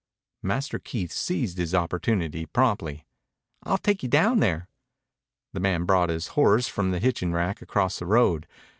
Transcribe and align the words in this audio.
Master 0.41 0.79
Keith 0.79 1.11
seized 1.11 1.59
his 1.59 1.75
opportunity 1.75 2.47
promptly. 2.47 3.05
"I'll 3.61 3.77
take 3.77 4.01
you 4.01 4.09
down 4.09 4.39
there." 4.39 4.67
The 5.53 5.59
man 5.59 5.83
brought 5.85 6.09
his 6.09 6.29
horse 6.29 6.67
from 6.67 6.89
the 6.89 6.97
hitching 6.97 7.33
rack 7.33 7.61
across 7.61 7.99
the 7.99 8.07
road. 8.07 8.47